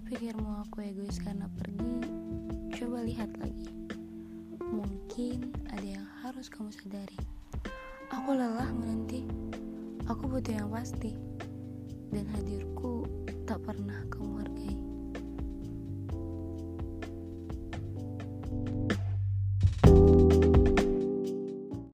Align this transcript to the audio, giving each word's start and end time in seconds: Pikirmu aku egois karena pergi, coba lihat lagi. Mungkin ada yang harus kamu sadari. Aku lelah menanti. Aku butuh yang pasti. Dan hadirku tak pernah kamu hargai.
Pikirmu 0.00 0.64
aku 0.64 0.80
egois 0.80 1.20
karena 1.20 1.44
pergi, 1.60 2.00
coba 2.80 3.04
lihat 3.04 3.30
lagi. 3.36 3.68
Mungkin 4.58 5.52
ada 5.68 5.84
yang 5.84 6.08
harus 6.24 6.48
kamu 6.48 6.72
sadari. 6.72 7.20
Aku 8.08 8.32
lelah 8.32 8.72
menanti. 8.72 9.28
Aku 10.08 10.26
butuh 10.26 10.56
yang 10.56 10.72
pasti. 10.72 11.14
Dan 12.10 12.26
hadirku 12.32 13.06
tak 13.44 13.60
pernah 13.62 14.02
kamu 14.08 14.32
hargai. 14.40 14.89